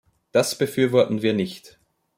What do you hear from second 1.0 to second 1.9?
wir nicht.